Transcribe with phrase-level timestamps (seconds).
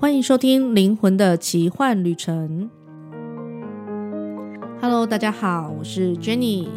[0.00, 2.70] 欢迎收听《灵魂的奇幻旅程》。
[4.80, 6.68] Hello，大家好，我是 Jenny。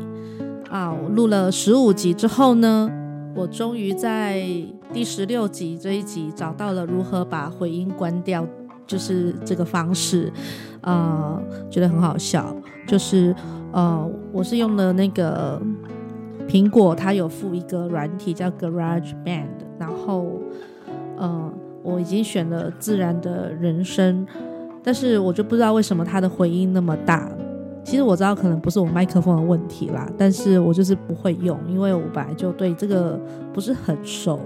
[0.72, 2.90] 啊，我录了十五集之后呢，
[3.36, 4.44] 我终于在
[4.92, 8.44] 第十六集这一集找到了如何把回音关掉，
[8.88, 10.34] 就是这个方式。
[10.82, 12.56] 啊、觉得很好笑，
[12.88, 13.36] 就是
[13.72, 15.62] 呃，我是用的那个
[16.48, 19.46] 苹果，它有附一个软体叫 Garage Band，
[19.78, 20.42] 然后
[21.18, 21.54] 呃。
[21.84, 24.26] 我已经选了自然的人声，
[24.84, 27.30] 但是我就不知道为什么它的回音那么大。
[27.84, 33.20] 其实我知道可能不是我麦克风的问题啦，但是我就是不会用，因为我本来就对这个
[33.52, 34.40] 不是很熟。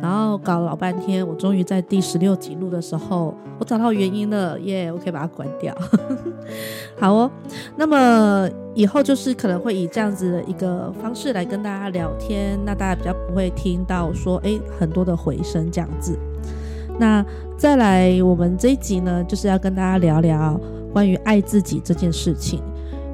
[0.00, 4.90] 然后搞了老半天，我终于在第十六集录的时候，我找到原因了，耶！
[4.90, 5.76] 我可以把它关掉。
[6.98, 7.30] 好哦，
[7.76, 16.18] 那么以后就是可能会以这样子的一个方式来跟大家聊天，那大家比较不会听到说，诶，很多的回声这样子。
[16.98, 17.24] 那
[17.56, 20.60] 再来，我们这一集呢，就是要跟大家聊聊
[20.92, 22.60] 关于爱自己这件事情。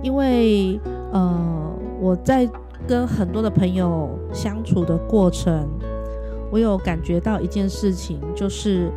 [0.02, 0.80] 因为，
[1.12, 2.48] 呃，我在
[2.86, 5.68] 跟很多的朋友相处的过程，
[6.50, 8.90] 我有感觉到一件事情，就是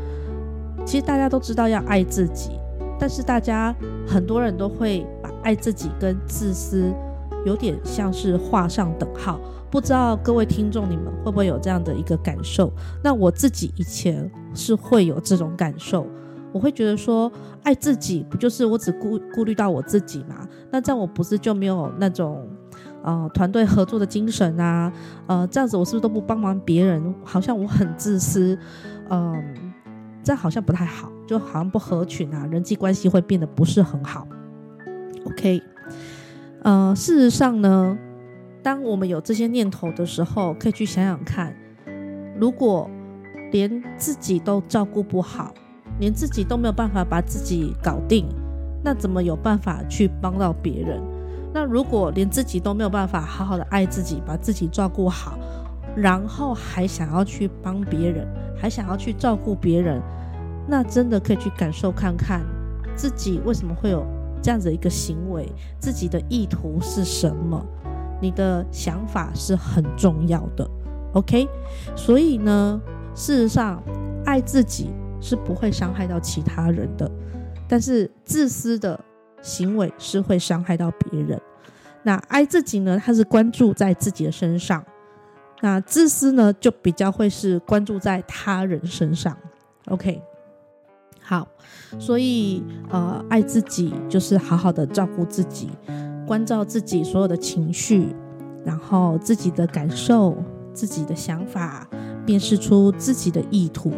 [0.86, 2.52] 其实大家都知道要爱自己，
[3.00, 6.94] 但是大家很多人都会把爱自己跟自私
[7.48, 9.40] 有点像是画上等号。
[9.72, 12.72] 不知道各位听众，你们会不会有这样的一个感受？
[13.04, 16.06] 那我自己以前是会有这种感受，
[16.52, 17.32] 我会觉得说，
[17.64, 20.48] 爱自己不就是我只顾顾虑到我自己吗？
[20.72, 22.48] 那这样我不是就没有那种
[23.04, 24.92] 呃团队合作的精神啊？
[25.28, 27.14] 呃，这样子我是不是都不帮忙别人？
[27.24, 28.58] 好像我很自私，
[29.10, 29.74] 嗯、
[30.24, 34.26] 这样好像不太好，就好像不合群啊，人际关系会变得不是很好。
[35.26, 35.62] OK，
[36.68, 37.98] 呃，事实上呢。
[38.62, 41.56] 当我们有这些念头的时候，可以去想想看，
[42.38, 42.90] 如果
[43.54, 45.54] 连自己都照顾不好，
[46.02, 48.28] 连自己都没有办法把自己搞定，
[48.84, 51.02] 那怎么有办法去帮到别人？
[51.54, 55.40] 那如果连自己都没有办法好好的爱自己，把自己照顾好，
[55.96, 58.28] 然后还想要去帮别人，
[58.58, 60.02] 还想要去照顾别人，
[60.68, 62.42] 那真的可以去感受看看
[62.94, 64.06] 自己为什么会有
[64.42, 65.48] 这样子一个行为，
[65.80, 67.66] 自己的意图是什么？
[68.20, 70.68] 你的想法是很重要的
[71.14, 71.48] ，OK？
[71.96, 72.82] 所以呢，
[73.14, 73.84] 事实上，
[74.26, 74.90] 爱自己
[75.22, 77.10] 是不会伤害到其他人的，
[77.68, 79.00] 但是自私的
[79.42, 81.40] 行为是会伤害到别人。
[82.02, 84.82] 那爱自己呢，它是关注在自己的身上；
[85.62, 89.38] 那自私呢，就比较会是关注在他人身上
[89.90, 90.22] ，OK？
[91.28, 91.46] 好，
[92.00, 95.70] 所以呃，爱自己就是好好的照顾自己。
[96.26, 98.16] 关照自己所有的情绪，
[98.64, 100.38] 然后自己的感受、
[100.74, 101.86] 自己的想法，
[102.26, 103.92] 辨识出自己的意图。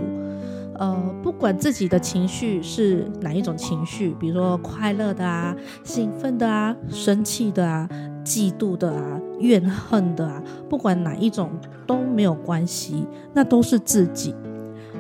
[0.80, 7.88] 呃，不管自己的情绪是哪一种情绪，比如说快乐的啊、兴奋的啊、生气的啊、
[8.26, 11.52] 嫉妒的啊、怨恨的啊，不管哪一种
[11.86, 14.34] 都没有关系，那都是自己。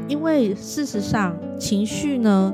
[0.09, 2.53] 因为事实上，情绪呢，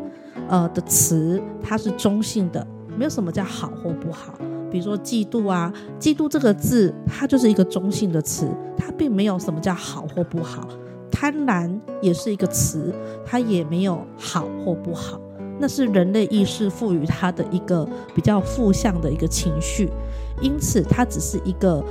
[0.50, 2.68] 呃的词它是中性的，
[2.98, 4.34] 没有什么叫好或不好。
[4.70, 10.68] 比如说嫉妒啊，嫉妒这个字，它就是一个中性的词，它并没有什么叫好或不好。
[11.10, 12.94] 贪婪也是一个词，
[13.26, 15.18] 它也没有好或不好，
[15.58, 19.90] 那是人类意识赋予它的一个比较负向的一个情绪，
[20.42, 21.82] 因此它只是一个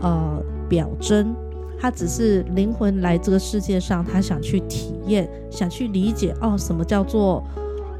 [0.00, 1.34] 呃表征，
[1.84, 7.44] 他只是灵魂来这个世界上，他想去体验，想去理解哦，什么叫做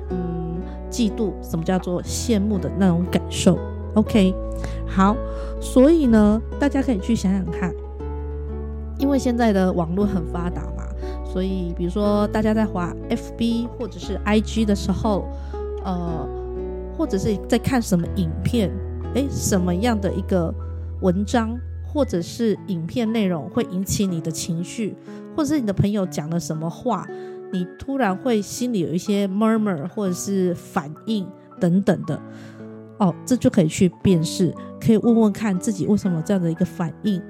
[0.09, 0.57] 嗯
[0.91, 3.59] 嫉妒，什么叫做羡慕的那种感受。
[3.93, 4.35] OK，
[4.87, 5.15] 好，
[5.61, 7.75] 所以呢，大家可以去想想看，
[8.99, 10.87] 因为现在的网络很发达嘛，
[11.27, 15.27] 所以比如说大家在滑 FB 或者是 IG 的时候，
[15.85, 16.27] 呃，
[16.97, 18.71] 或者是在看什么影片，
[19.13, 20.55] 诶，什么样的一个
[21.03, 21.55] 文章
[21.95, 24.97] 或者是影片内容会引起你的情绪，
[25.37, 27.07] 或者是你的朋友讲了什么话，
[27.53, 31.25] 你突然会心里有一些 murmur 或者是反应
[31.61, 32.21] 等等的。
[32.99, 37.23] 哦，这就可以去辨识，可以问问看自己为什么这样的一个反应。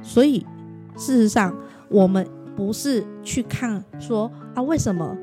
[0.00, 0.46] 所以，
[0.96, 1.52] 事实上，
[1.88, 2.24] 我们
[2.56, 5.16] 不是去看说啊，为什么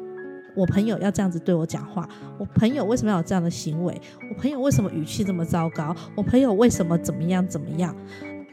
[0.55, 2.07] 我朋友要这样子对我讲话？
[2.37, 4.01] 我朋友为什么要有这样的行为？
[4.29, 5.95] 我朋友为什么语气这么糟糕？
[6.15, 7.95] 我朋友为什么怎么样怎么样？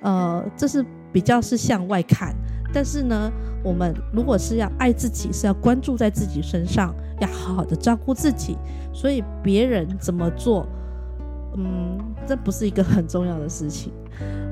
[0.03, 2.35] 呃，这是比较是向外看。
[2.73, 3.31] 但是呢，
[3.63, 8.57] 我们如果是要爱自己，是要关注在自己身上，要好好的照顾自己。
[8.93, 10.67] 所以别人怎么做？
[11.57, 13.93] 嗯，这不是一个很重要的事情。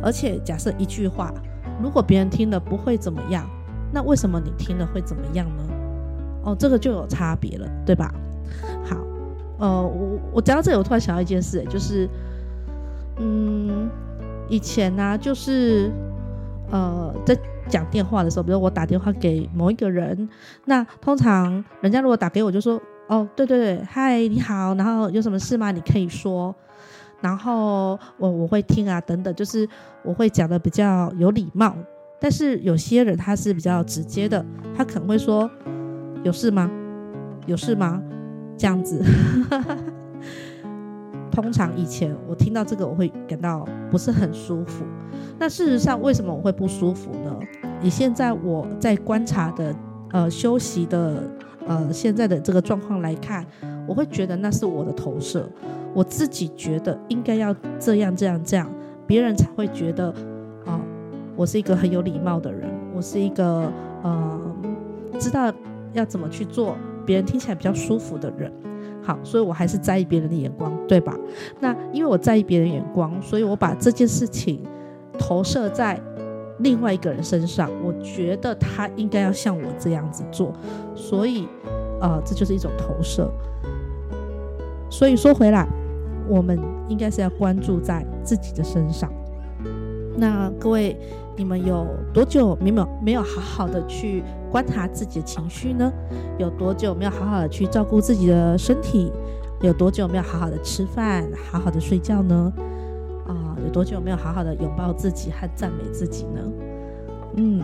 [0.02, 1.32] 而且，假设一句话，
[1.82, 3.48] 如果别人听了不会怎么样，
[3.92, 5.64] 那为什么你听了会怎么样呢
[6.44, 8.12] 哦，这个就有差别了，对吧？
[8.84, 8.96] 好，
[9.58, 12.08] 呃，我我讲到这里，我突然想到一件事，就是，
[13.18, 13.88] 嗯，
[14.48, 15.90] 以前呢、就是
[16.70, 17.36] 呃，在
[17.68, 20.28] 讲电话的时候，比如我打电话给某一个人，
[20.66, 25.70] 那通常人家如果打给我，就说，哦，对对对，嗨，你好，然后有什么事吗？
[25.70, 26.54] 你可以说，
[27.20, 29.68] 然后我我会听啊，等等，就是
[30.02, 31.74] 我会讲的比较有礼貌。
[32.20, 34.44] 但是有些人他是比较直接的，
[34.74, 35.50] 他可能会说
[36.24, 36.70] ：“有事吗？
[37.46, 38.02] 有事吗？”
[38.56, 39.02] 这样子。
[41.34, 44.84] 通常以前我听到这个，我会感到不是很舒服。
[45.36, 47.36] 那事实上，为什么我会不舒服呢？
[47.82, 49.74] 以现在我在观察的
[50.12, 51.24] 呃休息的
[51.66, 53.44] 呃现在的这个状况来看，
[53.84, 55.48] 我会觉得那是我的投射。
[55.92, 58.70] 我自己觉得应该要这样这样这样，
[59.04, 60.14] 别人才会觉得
[60.64, 60.80] 啊。
[61.36, 63.68] 我是一个很有礼貌的人，我是一个
[64.04, 64.40] 呃
[65.18, 65.52] 知道
[65.92, 68.52] 要怎么去做，别人听起来比较舒服的人。
[69.04, 71.14] 好，所以我还是在意别人的眼光，对吧？
[71.60, 74.62] 那因为我在意别人眼光，所以我把这件事情
[75.18, 76.00] 投射在
[76.60, 77.70] 另外一个人身上。
[77.84, 80.52] 我觉得他应该要像我这样子做，
[80.94, 81.46] 所以
[82.00, 83.30] 呃，这就是一种投射。
[84.88, 85.68] 所以说回来，
[86.28, 86.58] 我们
[86.88, 89.12] 应该是要关注在自己的身上。
[90.16, 90.98] 那各位。
[91.36, 95.92] 你们有多久没有没有好好的去观察自己的情绪呢？
[96.38, 99.10] 有多久没有好好的去照顾自己的身体？
[99.60, 102.52] 有多久没有好好的吃饭、好好的睡觉呢？
[103.26, 106.40] 啊，有多久没有好好的拥抱自己和赞美自己呢？
[107.36, 107.62] 嗯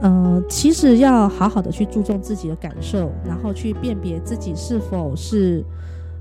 [0.00, 5.64] 嗯、呃，其实要好好的去注重自己的感受，然后去辨别自己是否是。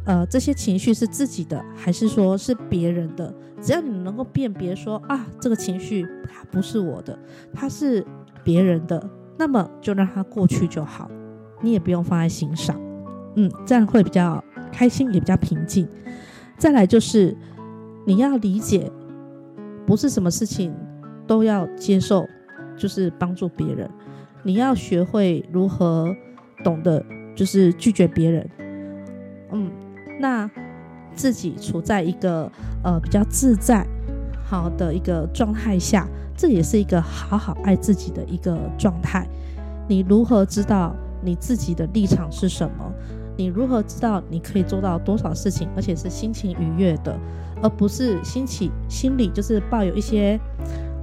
[0.08, 3.32] 呃，这些情绪是自己的，还是说是别人的？
[3.62, 7.20] 只要你能够辨别说啊，这个情绪它不是我的，
[7.54, 8.06] 它是
[8.42, 11.12] 别人的，那么就让它过去就好，
[11.62, 12.80] 你也不用放在心上，
[13.36, 15.86] 嗯，这样会比较开心，也比较平静。
[16.58, 17.36] 再来就是
[18.06, 18.90] 你要理解，
[19.86, 20.74] 不是什么事情
[21.28, 22.26] 都要接受，
[22.78, 23.90] 就是帮助别人，
[24.42, 26.16] 你要学会如何
[26.64, 27.06] 懂得，
[27.36, 28.50] 就是拒绝别人，
[30.20, 30.50] 那
[31.16, 32.52] 自己处在一个
[32.84, 33.86] 呃比较自在
[34.46, 39.28] 好的一个状态下，这也是一个好好爱自己的一个状态。
[39.88, 42.92] 你如何知道你自己的立场是什么？
[43.38, 47.18] 你如何知道你可以做到多少事情，而且是心情愉悦的，
[47.62, 50.40] 而不是心情心里就是抱有一些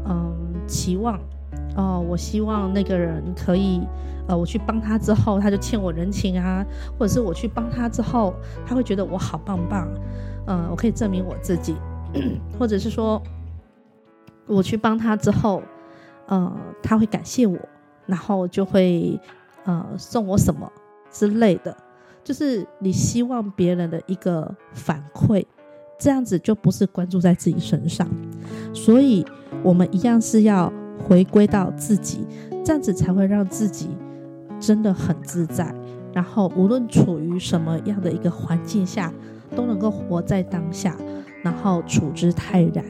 [0.07, 0.35] 嗯
[0.67, 1.19] 期望
[1.77, 3.81] 哦，我希望那个人可以。
[4.27, 6.65] 呃，我去帮他之后，他就欠我人情啊，
[6.99, 8.33] 或者是我去帮他之后，
[8.67, 9.87] 他会觉得我好棒棒，
[10.47, 11.77] 嗯、呃，我可以证明我自己，
[12.59, 13.23] 或者是说，
[14.47, 15.63] 我去帮他之后，
[16.27, 16.51] 呃，
[16.83, 17.59] 他会感谢我，
[18.07, 19.21] 然后就会
[19.65, 20.73] 呃送我什么
[21.11, 21.77] 之类的，
[22.25, 25.45] 就是你希望别人的一个反馈，
[25.99, 28.09] 这样子就不是关注在自己身上，
[28.73, 29.23] 所以
[29.63, 32.27] 我们一样是要回归到自己，
[32.65, 33.89] 这样子才会让自己。
[34.61, 35.75] 真的很自在，
[36.13, 39.13] 然后无论处于什么样的一个环境下，
[39.55, 40.97] 都能够活在当下，
[41.43, 42.83] 然后处之泰然。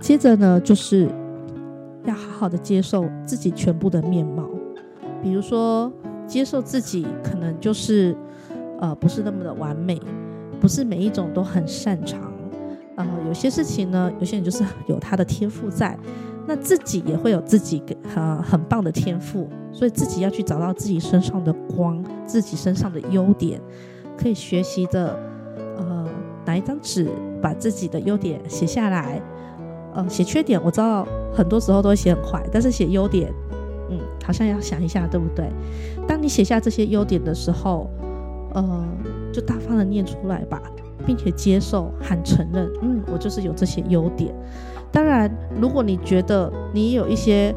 [0.00, 1.08] 接着呢，就是
[2.04, 4.48] 要好好的接受自己全部的面貌，
[5.22, 5.92] 比如说
[6.26, 8.16] 接受自己可能就是
[8.80, 10.00] 呃不是那么的完美，
[10.58, 12.32] 不是每一种都很擅长，
[12.96, 15.96] 呃有些事情呢，有些人就是有他的天赋在。
[16.48, 17.82] 那自己也会有自己
[18.14, 23.60] 很很棒的天赋，所以自己要去找到自己身上的光，自己身上的优点，
[24.16, 25.16] 可以学习的。
[25.76, 26.08] 呃，
[26.44, 27.08] 拿一张纸，
[27.40, 29.22] 把自己的优点写下来。
[29.94, 33.32] 呃，写缺点，我知道很多时候都会写很坏，但是写优点，
[33.88, 35.48] 嗯，好像要想一下，对不对？
[36.08, 37.88] 当你写下这些优点的时候，
[38.54, 38.88] 呃，
[39.32, 40.60] 就大方的念出来吧，
[41.06, 44.34] 并且接受和承认，嗯，我就是有这些优点。
[44.90, 45.30] 当然，
[45.60, 47.54] 如果你觉得你有一些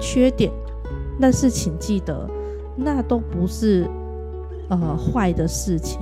[0.00, 0.50] 缺点，
[1.20, 2.28] 但是请记得，
[2.76, 3.86] 那都不是
[4.68, 6.00] 呃坏的事情，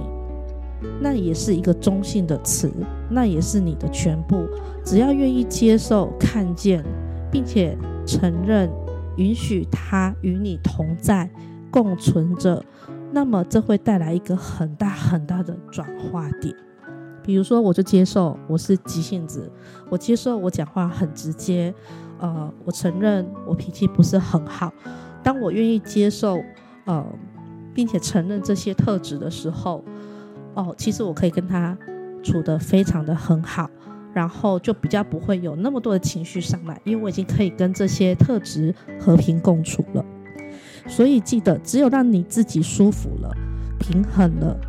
[1.00, 2.72] 那也是一个中性的词，
[3.10, 4.46] 那也是你的全部。
[4.84, 6.84] 只要愿意接受、看见，
[7.30, 8.70] 并且承认、
[9.16, 11.28] 允许它与你同在、
[11.70, 12.64] 共存着，
[13.12, 16.54] 那么这会带来一个很大很大的转化点。
[17.30, 19.48] 比如说，我就接受我是急性子，
[19.88, 21.72] 我接受我讲话很直接，
[22.18, 24.72] 呃，我承认我脾气不是很好。
[25.22, 26.42] 当我愿意接受，
[26.86, 27.06] 呃，
[27.72, 29.84] 并且承认这些特质的时候，
[30.54, 31.78] 哦，其实我可以跟他
[32.20, 33.70] 处得非常的很好，
[34.12, 40.04] 然后就比较不会有那么多的情绪上来，因为我已经可以跟这些特质和平共处了。
[40.88, 43.32] 所以记得，只有让你自己舒服了、
[43.78, 44.60] 平衡了，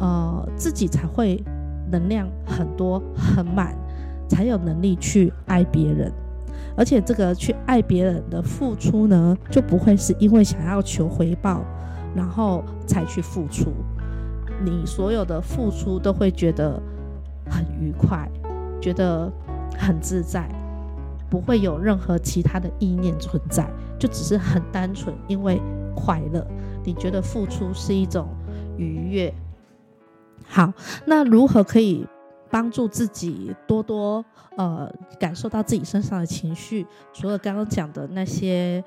[0.00, 1.44] 呃，自己才会
[1.92, 3.76] 能量很多、很满，
[4.26, 6.10] 才有能力去爱别人。
[6.74, 11.62] 而且，这个去爱别人的付出呢，就不会是因为想要求回报，
[12.16, 13.70] 然后才去付出。
[14.64, 16.80] 你所有的付出都会觉得
[17.50, 18.26] 很愉快，
[18.80, 19.30] 觉得
[19.78, 20.48] 很自在。
[21.28, 23.66] 不会有任何其他的意念存在，
[23.98, 25.60] 就只是很单纯，因为
[25.94, 26.46] 快乐。
[26.84, 28.28] 你觉得付出是一种
[28.76, 29.32] 愉悦。
[30.52, 30.70] 好，
[31.06, 32.06] 那如何可以
[32.50, 34.22] 帮助自己多多
[34.58, 36.86] 呃感受到自己身上的情绪？
[37.12, 38.84] 除了刚刚讲的那些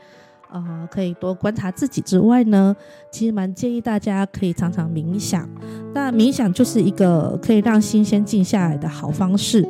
[0.51, 2.75] 呃，可以多观察自己之外呢，
[3.11, 5.49] 其实蛮建议大家可以常常冥想。
[5.93, 9.67] 那冥想就是一个可以让心先静下来的好方式。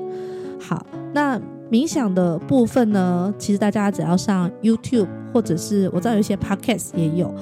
[0.60, 1.40] 好，那。
[1.72, 7.34] 冥想的部分呢，其实大家只要上 YouTube，或者是我知道有一些 Podcast 也有，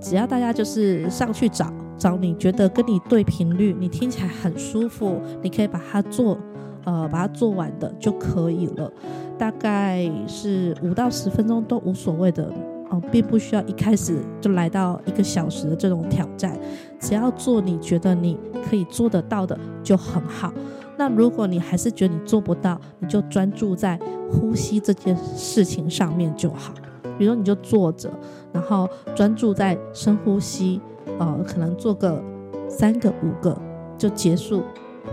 [0.00, 6.38] 只要大家就是上去找找你觉得跟你对频率，你听起来很舒服，你可以把它做，
[6.84, 8.90] 呃，把它做完的就可以了。
[9.36, 12.52] 大概是五到十分钟都无所谓的，
[12.90, 16.58] 哦、并不需要一开始就来到一个小时的这种挑战，
[16.98, 18.38] 只要做你觉得你
[18.68, 20.52] 可以做得到的就很好。
[20.96, 23.98] 那如果你还是觉得你做不到，你就专注在
[24.30, 26.74] 呼吸这件事情上面就好。
[27.16, 28.10] 比如说，你就坐着，
[28.52, 30.80] 然后专注在深呼吸，
[31.18, 32.22] 呃，可能做个
[32.68, 33.56] 三个、五个
[33.96, 34.62] 就结束，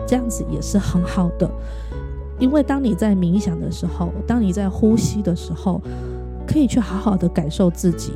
[0.07, 1.49] 这样子也是很好的。
[2.39, 5.81] 因为当你在冥想的时候，当你在呼吸的时候，
[6.47, 8.11] 可以去好好的感受自己，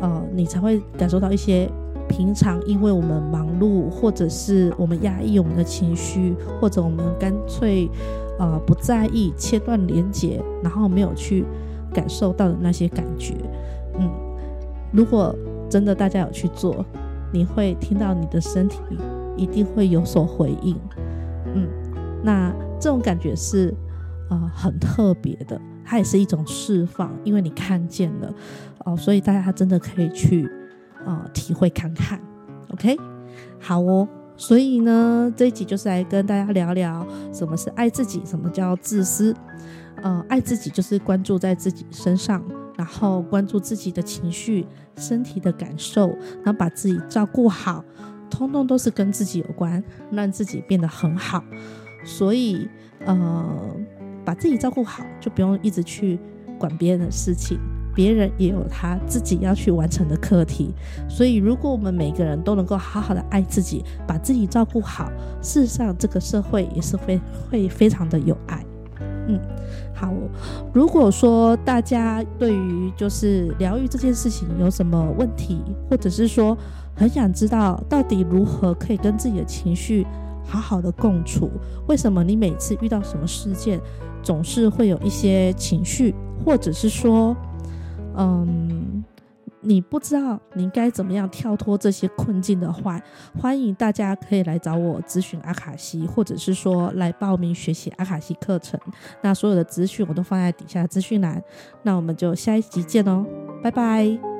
[0.00, 1.70] 呃，你才会感受到一些。
[2.08, 7.88] 平常因为我们忙碌，或者是我们压抑我们的情绪，或者我们干脆
[8.38, 11.46] 呃不在意，切断连接，然后没有去
[11.94, 13.34] 感受到的那些感觉，
[13.98, 14.10] 嗯，
[14.90, 15.34] 如果
[15.72, 16.84] 真的大家有去做，
[17.32, 18.78] 你会听到你的身体
[19.38, 20.78] 一定会有所回应，
[21.54, 21.66] 嗯，
[22.22, 23.74] 那这种感觉是
[24.28, 28.30] 呃很特别的，它也是一种释放，因为你看见了
[28.84, 30.46] 哦，所以大家真的可以去。
[31.04, 32.20] 呃，体会看看
[32.68, 32.96] ，OK，
[33.58, 34.06] 好哦。
[34.36, 39.34] 所以呢，这一集就是来跟大家聊聊什么是爱自己，什么叫自私。
[40.00, 42.40] 呃，爱自己就是关注在自己身上，
[42.76, 46.08] 然后关注自己的情绪、身体的感受，
[46.44, 47.84] 然后把自己照顾好，
[48.30, 51.42] 通通都是跟自己有关，让自己变得很好。
[52.04, 52.68] 所以，
[53.04, 53.76] 呃，
[54.24, 56.18] 把自己照顾好，就不用一直去
[56.58, 57.58] 管别人的事情。
[57.94, 60.72] 别人也有他自己要去完成的课题，
[61.10, 65.12] 所以如果我们每个人都能够好好的爱自己，把自己照顾好，
[65.42, 68.64] 事实上这个社会也是会会非常的有爱。
[69.28, 69.40] 嗯，
[69.94, 70.12] 好。
[70.72, 76.56] 如果说大家对于就是疗愈这件事情有什么问题，或者是说
[76.94, 80.06] 很想知道到底如何可以跟自己的情绪
[80.44, 81.50] 好好的共处，
[81.86, 83.80] 为什么你每次遇到什么事件
[84.22, 86.14] 总是会有一些情绪，
[86.44, 87.36] 或者是说，
[88.16, 89.04] 嗯，
[89.64, 93.00] 你不知道你该怎么样跳脱这些困境的话，
[93.38, 98.78] 欢迎大家可以来找我咨询阿卡西，或者是说来报名学习阿卡西课程。
[99.22, 101.42] 那所有的资讯我都放在底下资讯栏。
[101.82, 103.24] 那我们就下一集见哦，
[103.62, 104.31] 拜拜。